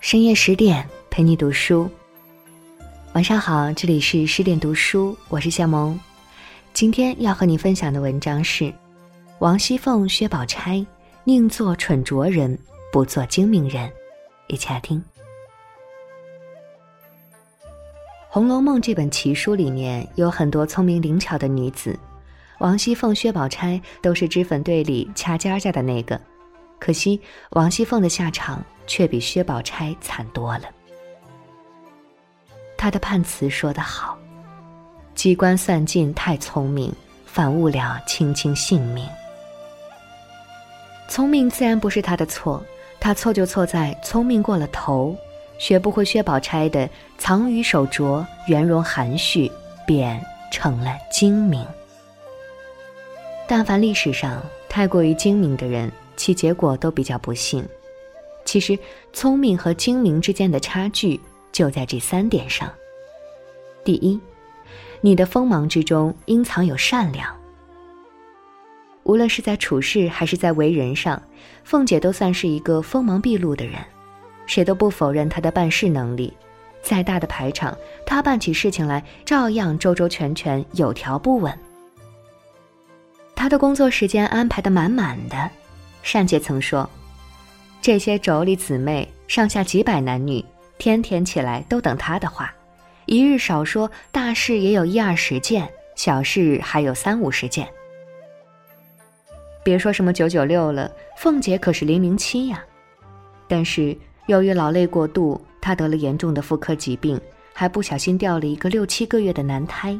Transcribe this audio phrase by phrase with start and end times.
[0.00, 1.86] 深夜十点陪你读书。
[3.12, 5.98] 晚上好，这里是十点读书，我是夏萌。
[6.72, 8.72] 今天要和你分享的文章是
[9.40, 10.84] 王熙凤、薛宝钗
[11.22, 12.58] 宁做蠢拙人，
[12.90, 13.92] 不做精明人。
[14.46, 14.98] 一起来听
[18.30, 21.96] 《红楼梦》这本奇书里面有很多聪明灵巧的女子，
[22.60, 26.18] 王熙凤、薛宝钗都是脂粉队里掐尖儿的那个。
[26.80, 27.20] 可惜
[27.50, 30.64] 王熙凤的下场却比薛宝钗惨多了。
[32.76, 34.18] 她的判词说得好
[35.14, 36.92] ：“机关算尽太聪明，
[37.26, 39.06] 反误了卿卿性命。”
[41.06, 42.64] 聪明自然不是她的错，
[42.98, 45.14] 她错就错在聪明过了头，
[45.58, 46.88] 学不会薛宝钗的
[47.18, 49.52] 藏于手镯，圆融含蓄，
[49.86, 50.18] 便
[50.50, 51.66] 成了精明。
[53.46, 55.92] 但凡历史上太过于精明的人。
[56.20, 57.66] 其结果都比较不幸。
[58.44, 58.78] 其实，
[59.10, 61.18] 聪明和精明之间的差距
[61.50, 62.70] 就在这三点上。
[63.82, 64.20] 第一，
[65.00, 67.34] 你的锋芒之中应藏有善良。
[69.04, 71.22] 无论是在处事还是在为人上，
[71.64, 73.76] 凤姐都算是一个锋芒毕露的人，
[74.44, 76.30] 谁都不否认她的办事能力。
[76.82, 77.74] 再大的排场，
[78.04, 81.58] 她办起事情来照样周周全全，有条不紊。
[83.34, 85.50] 她的工作时间安排的满满的。
[86.02, 86.88] 单姐曾说
[87.80, 90.44] ：“这些妯娌姊妹上下几百男女，
[90.76, 92.52] 天天起来都等她的话，
[93.06, 97.66] 一日少说大事也有一二十件，小事还有三五十件。
[99.62, 102.62] 别说什么九九六了，凤姐可是零零七呀。
[103.46, 107.20] 但是由于劳累过度，她得了严重的妇科疾病，
[107.54, 109.98] 还不小心掉了一个六七个月的男胎。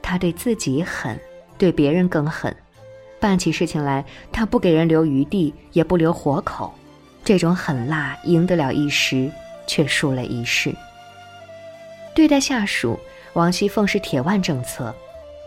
[0.00, 1.18] 她对自己狠，
[1.58, 2.54] 对别人更狠。”
[3.20, 6.72] 办起事情来，他不给人留余地，也不留活口，
[7.22, 9.30] 这种狠辣赢得了一时，
[9.66, 10.74] 却输了一世。
[12.14, 12.98] 对待下属，
[13.34, 14.94] 王熙凤是铁腕政策，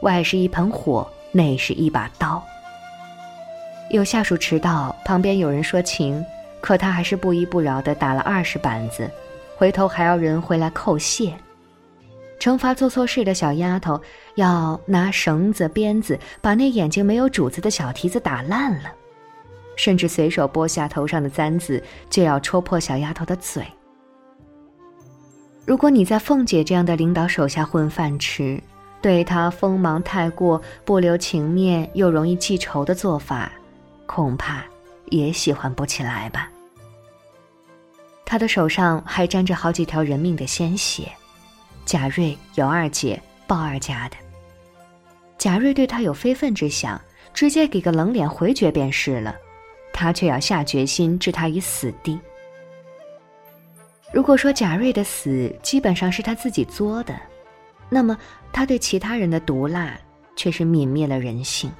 [0.02, 2.42] 外是一盆火，内是一把刀。
[3.90, 6.24] 有下属迟到，旁边有人说情，
[6.62, 9.10] 可他还是不依不饶地打了二十板子，
[9.58, 11.34] 回头还要人回来叩谢。
[12.40, 14.02] 惩罚做错事的小丫头，
[14.36, 18.92] 要拿绳子、鞭子把那眼睛没有主子的小蹄子打烂了，
[19.78, 23.66] 甚至随手剥下头上的簪子，就要戳破小丫头的嘴。
[25.66, 28.62] 如果你在凤姐这样的领导手下混饭吃，
[29.02, 33.50] 对她锋芒太过、不留情面又容易记仇的做法，
[34.06, 34.62] 恐怕
[35.06, 36.50] 也喜欢不起来吧。
[38.26, 41.10] 她的手上还沾着好几条人命的鲜血。
[41.86, 44.16] 贾瑞有二姐鲍二家的，
[45.38, 47.00] 贾瑞对他有非分之想，
[47.34, 49.36] 直接给个冷脸回绝便是了，
[49.92, 52.20] 他却要下决心置他于死地。
[54.14, 57.20] 如果说贾瑞的死基本上是他自己作的，
[57.90, 58.18] 那么
[58.52, 60.00] 他对其他人的毒辣
[60.36, 61.72] 却是泯灭了人性。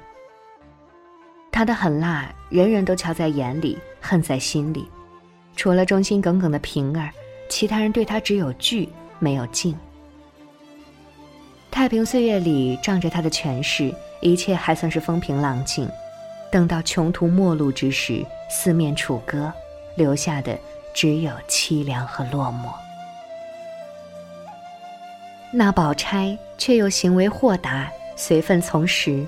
[1.50, 4.88] 他的狠辣，人人都瞧在眼里，恨在心里，
[5.56, 7.10] 除了忠心耿耿的平儿，
[7.48, 8.88] 其他人对他只有惧
[9.20, 9.76] 没有敬。
[11.74, 15.90] 太平岁月里，仗着他的权势，一切还算是风平浪静。
[16.48, 19.52] 等到穷途末路之时，四面楚歌，
[19.96, 20.56] 留下的
[20.94, 22.68] 只有凄凉和落寞。
[25.50, 29.26] 那宝钗却又行为豁达，随分从时，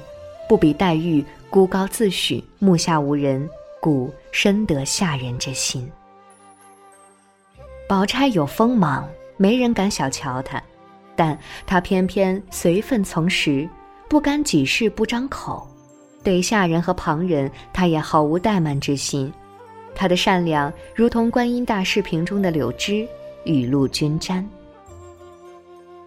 [0.49, 5.91] 不比黛玉孤高自许，目下无人，故深得下人之心。
[7.89, 10.63] 宝钗有锋芒，没人敢小瞧她。
[11.16, 13.69] 但他偏偏随份从时，
[14.09, 15.66] 不甘己事不张口，
[16.22, 19.32] 对下人和旁人，他也毫无怠慢之心。
[19.94, 23.09] 他的善良如同观音大士瓶中的柳枝，
[23.44, 24.47] 雨露均沾。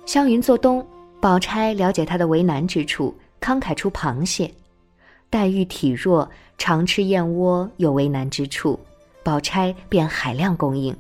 [0.06, 0.86] 湘云做东，
[1.20, 4.48] 宝钗了解他的为难之处，慷慨出螃蟹；
[5.30, 8.80] 黛玉体弱，常吃燕窝，有为难之处，
[9.24, 10.96] 宝钗便海量供应。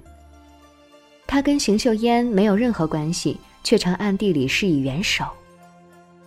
[1.28, 3.40] 他跟邢岫烟没有任何关系。
[3.64, 5.26] 却常暗地里施以援手。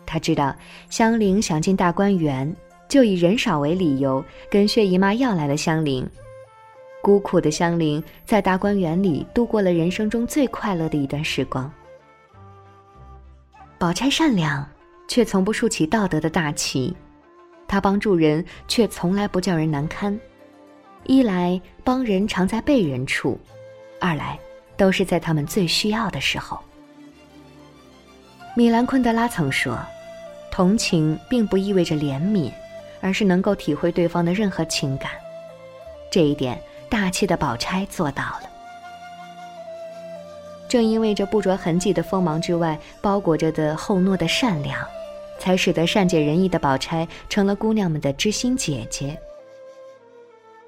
[0.06, 0.54] 他知道
[0.90, 2.54] 香菱想进大观园，
[2.88, 6.08] 就以人少为理由，跟薛姨妈要来了香菱。
[7.02, 11.72] 孤苦的香菱在大观园里度过了人生中最快乐的一段时光。
[13.78, 14.64] 宝钗善良，
[15.08, 16.94] 却从不竖起道德的大旗；
[17.66, 20.16] 她帮助人，却从来不叫人难堪。
[21.04, 23.36] 一来帮人常在被人处，
[24.00, 24.38] 二来
[24.76, 26.56] 都是在他们最需要的时候。
[28.54, 29.78] 米兰昆德拉曾说
[30.52, 32.52] ：“同情并不意味着怜悯，
[33.00, 35.10] 而是能够体会对方的任何情感。”
[36.12, 36.60] 这一点，
[36.90, 38.42] 大气的宝钗做到了。
[40.68, 44.86] 正因为这不着痕迹的锋芒之外包裹着的厚糯的善良，
[45.38, 49.18] 才使得善解人意的宝钗成了姑娘们的知心姐姐。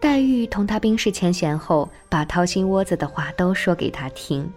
[0.00, 4.50] 黛玉同他冰释前嫌后，把掏心窝子的话都说给他听。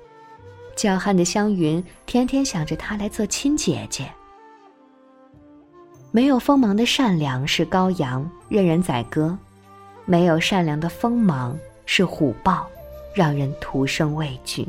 [0.77, 4.09] 娇憨的湘云天天想着他来做亲姐姐。
[6.11, 9.35] 没有锋芒的善良是羔羊，任人宰割；
[10.05, 11.57] 没有善良的锋芒
[11.87, 12.67] 是虎豹，
[13.13, 14.67] 让人徒生畏惧。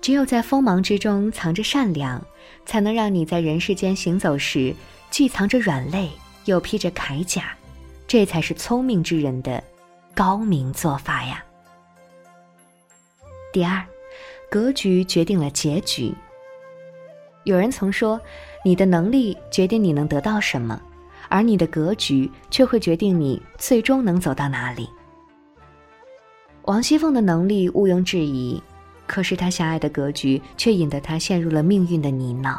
[0.00, 2.24] 只有在锋芒之中藏着善良，
[2.64, 4.72] 才能让你在人世间行走时，
[5.10, 6.08] 既藏着软肋，
[6.44, 7.52] 又披着铠甲。
[8.06, 9.62] 这才是聪明之人的
[10.14, 11.44] 高明做法呀。
[13.52, 13.84] 第二，
[14.48, 16.14] 格局决定了结局。
[17.44, 18.20] 有人曾说，
[18.64, 20.80] 你的能力决定你能得到什么，
[21.28, 24.88] 而你的格局却会决定你最终能走到哪里。
[26.62, 28.62] 王熙凤的能力毋庸置疑，
[29.06, 32.58] 可是她狭隘的格局却引得她陷入了命运的泥淖。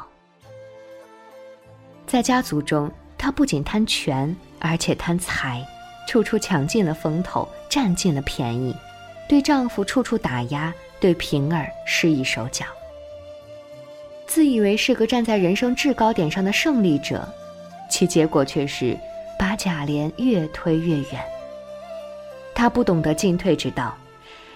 [2.05, 4.35] 在家族中，她不仅贪权。
[4.63, 5.65] 而且贪财，
[6.07, 8.75] 处处抢尽了风头，占尽了便宜，
[9.31, 12.65] 对丈夫处处打压，对平儿施以手脚。
[14.27, 17.25] 自以为是个站在人生制高点上的胜利者，
[17.89, 18.93] 其结果却是
[19.39, 21.23] 把贾琏越推越远。
[22.53, 23.97] 他不懂得进退之道，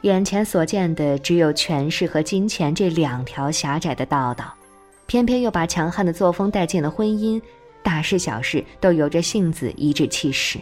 [0.01, 4.54] 眼前所见的只有权势和金钱这两条狭窄的道道，
[5.06, 7.42] 偏偏又把强悍的作风带进了婚姻。
[7.81, 10.60] 大事小事都由着性子颐指气使。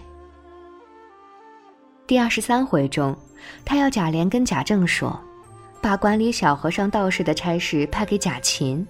[2.14, 3.18] 第二十三回中，
[3.66, 5.20] 他要贾琏跟贾政说，
[5.82, 8.88] 把管理小和尚道士的差事派给贾琴。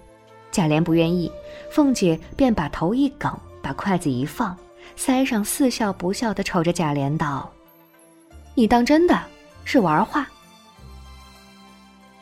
[0.52, 1.32] 贾琏不愿意，
[1.70, 4.54] 凤姐便把头一梗，把筷子一放，
[4.94, 7.50] 腮上似笑不笑的瞅着贾琏道
[8.54, 9.18] ：“你当真的
[9.64, 10.28] 是玩话？”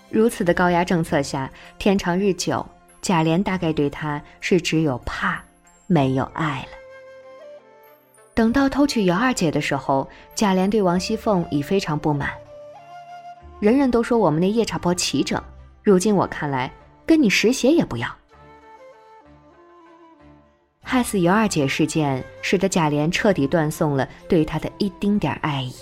[0.08, 1.50] 如此的高压政策下，
[1.80, 2.64] 天长日久，
[3.00, 5.42] 贾琏大概对他是只有怕。
[5.88, 6.81] 没有爱了。
[8.34, 12.30] 等到偷取尤二姐的时候，贾琏对王熙凤已非常不满。
[13.60, 15.40] 人人都说我们那夜叉婆齐整，
[15.82, 16.72] 如今我看来，
[17.04, 18.08] 跟你实鞋也不要。
[20.82, 25.74] 害死尤二姐事件，使得贾琏彻底断送了对她的一丁点爱意。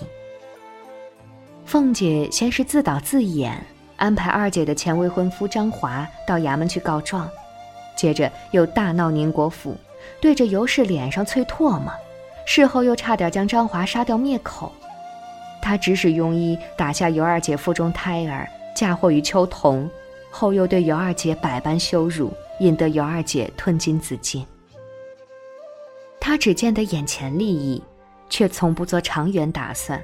[1.64, 3.64] 凤姐先是自导自演，
[3.96, 7.28] 安排二姐的前未婚夫张华到衙门去告状，
[7.96, 9.76] 接着又大闹宁国府。
[10.20, 11.92] 对着尤氏脸上啐唾沫，
[12.52, 14.72] 事后又差点将张华杀掉灭口。
[15.62, 18.44] 他指使庸医打下尤二姐腹中胎儿，
[18.74, 19.88] 嫁祸于秋桐，
[20.32, 24.44] 后又对尤二姐百般羞辱，引得尤二姐吞金自尽。
[26.18, 27.80] 他只见得眼前利益，
[28.28, 30.02] 却从不做长远打算，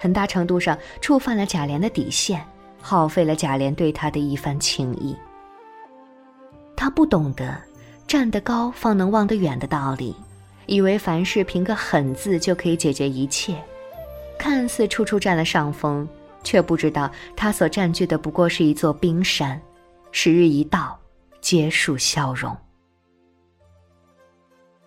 [0.00, 2.44] 很大程度上触犯了贾琏的底线，
[2.80, 5.16] 耗费了贾琏对他的一番情谊。
[6.74, 7.56] 他不懂得。
[8.06, 10.14] 站得高方能望得远的道理，
[10.66, 13.56] 以为凡事凭个狠字就可以解决一切，
[14.38, 16.08] 看似处处占了上风，
[16.42, 19.60] 却不知道他所占据的不过是一座冰山，
[20.12, 20.98] 时日一到，
[21.40, 22.56] 皆数消融。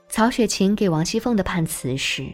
[0.10, 2.26] 曹雪芹给王熙凤的判词是：“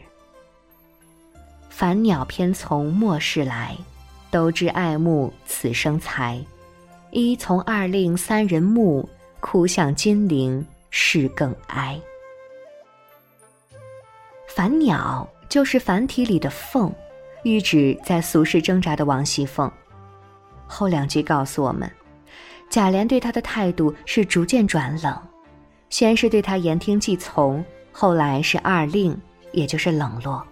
[1.70, 3.76] 凡鸟偏从末世来，
[4.32, 6.40] 都知爱慕此生才，
[7.12, 9.10] 一从二令三人慕，
[9.40, 12.00] 哭向金陵。”事更哀。
[14.56, 16.94] 凡鸟就是繁体里的凤，
[17.44, 19.72] 喻指在俗世挣扎的王熙凤。
[20.68, 21.92] 后两句告诉我们，
[22.70, 25.20] 贾琏对她的态度是逐渐转冷，
[25.90, 29.20] 先是对她言听计从，后来是二令，
[29.54, 30.46] 也就是冷落，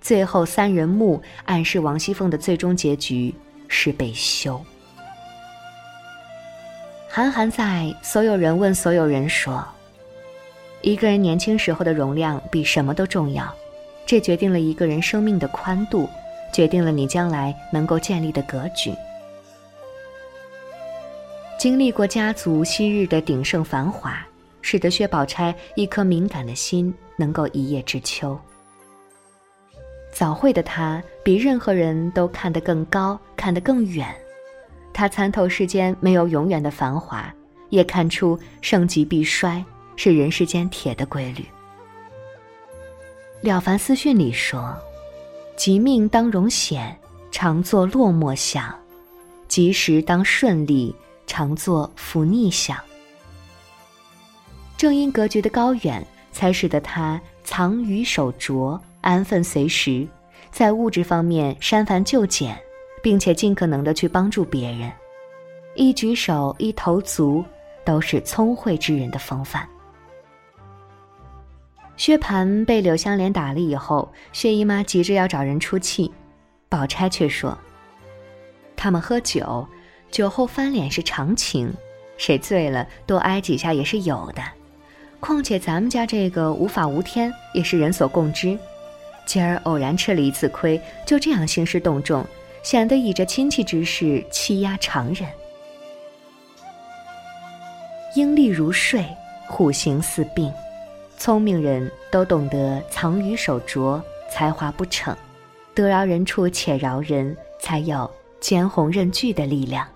[0.00, 3.32] 最后三人木暗示王熙凤的最终结局
[3.68, 4.60] 是被休。
[7.08, 7.64] 韩寒在
[8.04, 9.64] 《所有人问所有人》说。
[10.84, 13.50] 一个人年轻时候的容量比什么都重要，
[14.04, 16.06] 这决定了一个人生命的宽度，
[16.52, 18.92] 决定了你将来能够建立的格局。
[21.58, 24.14] 经历过家族昔日的鼎盛繁华，
[24.60, 28.38] 使得薛宝钗一颗敏感的心能够一叶知秋。
[30.12, 34.14] 早慧的她比任何人都看得更高，看得更远。
[34.92, 37.34] 她参透世间没有永远的繁华，
[37.70, 39.64] 也看出盛极必衰。
[39.96, 41.42] 是人世间铁的规律。
[43.46, 44.74] 《了凡四训》里说
[45.56, 46.98] ：“吉命当荣显，
[47.30, 48.74] 常作落寞想；
[49.48, 50.94] 吉时当顺利，
[51.26, 52.78] 常作福逆想。”
[54.76, 60.06] 正因格局的高远，才使得他藏于守拙，安分随时，
[60.50, 62.58] 在物质方面删繁就简，
[63.02, 64.90] 并且尽可能的去帮助别人，
[65.74, 67.44] 一举手一投足
[67.84, 69.68] 都是聪慧之人的风范。
[71.96, 76.12] 薛蟠被柳香莲打了以后，薛姨妈急着要找人出气，
[76.68, 77.56] 宝钗却说
[78.76, 79.66] ：“他们喝酒，
[80.10, 81.72] 酒后翻脸是常情，
[82.16, 84.42] 谁醉了多挨几下也是有的。
[85.20, 88.58] 况且咱们家这个无法无天，也是人所共知。
[89.24, 92.26] 今儿偶然吃了一次亏，就这样兴师动众，
[92.64, 95.28] 显得以这亲戚之事欺压常人。
[98.16, 99.06] 鹰立如睡，
[99.46, 100.52] 虎行似病。”
[101.16, 105.16] 聪明人都懂得藏于手拙，才华不逞，
[105.74, 109.86] 得饶人处且饶人，才有兼鸿任巨的力量。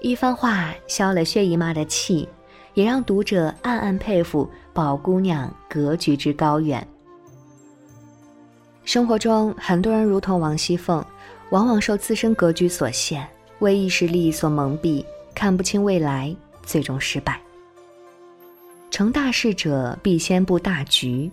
[0.00, 2.28] 一番话消了薛姨妈的气，
[2.74, 6.86] 也让读者暗暗佩服宝姑娘格局之高远。
[8.84, 11.04] 生活中，很多人如同王熙凤，
[11.50, 13.26] 往往受自身格局所限，
[13.60, 17.40] 为一时利益所蒙蔽，看不清未来，最终失败。
[18.98, 21.30] 成大事者必先布大局，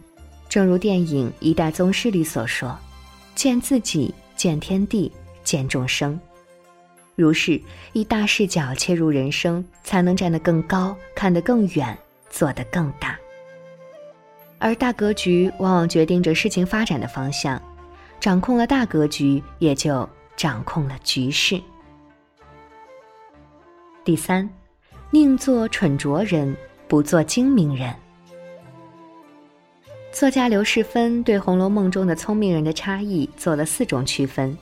[0.48, 2.78] 正如电影《一代宗师》里所说
[3.34, 5.12] ：“见自己，见天地，
[5.44, 6.20] 见众生。”
[7.18, 7.60] 如是，
[7.94, 11.98] 以大视角切入人生，才能站得更高，看得更远，
[12.30, 13.18] 做得更大。
[14.60, 17.60] 而大格局往往决定着事情发展的方向，
[18.20, 20.08] 掌控了大格局，也就
[20.38, 21.60] 掌控了局势。
[24.04, 24.48] 第三，
[25.10, 26.56] 宁做蠢拙人。
[26.88, 27.94] 不做精明人。
[30.12, 34.58] 作家刘世芬对《红楼梦》中的聪明人的差异做了四种区分：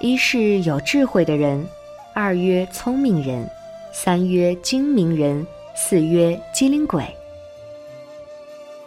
[0.00, 1.66] 一是有智慧的人，
[2.14, 3.48] 二曰聪明人，
[3.92, 5.44] 三曰精明人，
[5.74, 7.04] 四曰机灵鬼。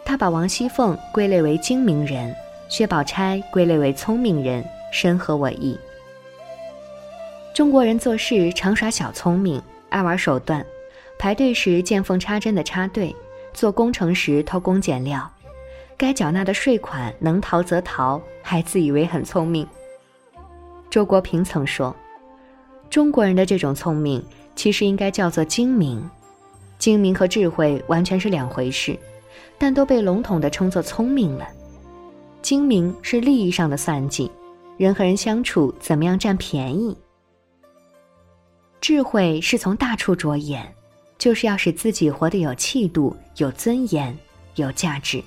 [0.04, 2.34] 他把王熙凤归类为精明人，
[2.68, 5.78] 薛宝钗归类为聪明人，深合我意。
[7.52, 10.64] 中国人做事常耍小聪明，爱玩手段。
[11.20, 13.14] 排队时见缝插针的插队，
[13.52, 15.30] 做工程时偷工减料，
[15.94, 19.68] 该缴纳的税款能逃则逃，还自以为很聪明。
[20.88, 21.94] 周国平曾说
[22.88, 24.24] ：“中国人的这种聪明，
[24.56, 26.02] 其实应该叫做精明。
[26.78, 28.98] 精明和智慧完全是两回事，
[29.58, 31.46] 但都被笼统的称作聪明了。
[32.40, 34.32] 精明是利益上的算计，
[34.78, 36.96] 人和人相处怎么样占便宜；
[38.80, 40.66] 智慧是从大处着眼。”
[41.20, 44.16] 就是要使自己活得有气度、有尊严、
[44.54, 45.22] 有价值。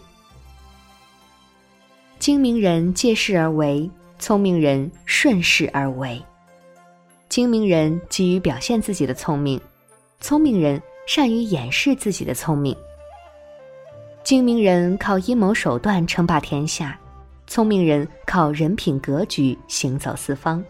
[2.17, 6.19] 精明人借势而为，聪明人顺势而为。
[7.29, 9.62] 精明人急于表现自己的聪明，
[10.19, 12.75] 聪明人善于掩饰自己的聪明。
[14.23, 17.00] 精明人靠阴谋手段称霸天下，
[17.45, 20.63] 聪明人靠人品格局行走四方。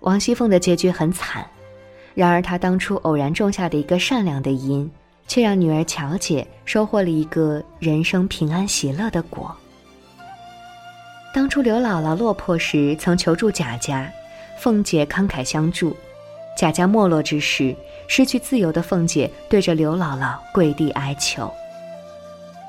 [0.00, 1.44] 王熙凤的结局很惨。
[2.16, 4.90] 然而，他当初偶然种下的一个善良的因，
[5.28, 9.54] 却让女儿乔姐收获了一个人生平安喜乐的果。
[11.34, 14.10] 当初刘姥姥落魄时，曾求助贾家，
[14.58, 15.94] 凤姐慷慨相助。
[16.56, 17.76] 贾家没落之时，
[18.08, 21.52] 失去自由的凤姐对着刘姥姥跪地哀求。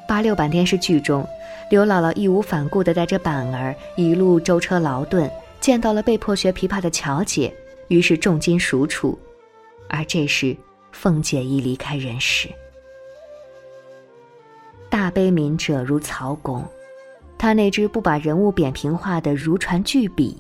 [0.06, 1.26] 八六版电视剧中，
[1.72, 7.54] 刘姥姥义无反顾地带着板儿一路舟车劳顿，见到了被迫学琵琶的乔姐，
[7.88, 9.18] 于是重金赎出。
[9.90, 10.56] 而这时，
[10.92, 12.50] 凤姐已离开人世。
[14.90, 16.66] 大悲悯者如曹公，
[17.38, 20.38] 他那只不把人物扁平化的如传巨笔，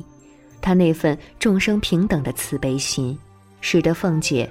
[0.61, 3.17] 他那份众生平等的慈悲心，
[3.61, 4.49] 使得凤姐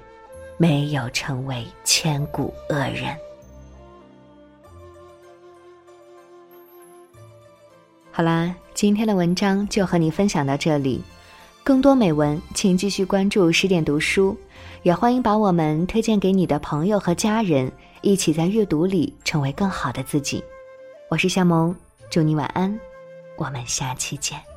[0.57, 3.17] 没有成为千古恶人。
[8.13, 11.03] 好啦，今天的文章就和你分享到这里。
[11.67, 14.39] 更多美文，请继续关注十点读书，
[14.85, 17.69] 也欢迎把我们推荐给你的朋友和家人，
[18.03, 20.41] 一起在阅读里成为更好的自己。
[21.11, 21.75] 我是夏萌，
[22.09, 22.79] 祝你晚安，
[23.37, 24.56] 我们下期见。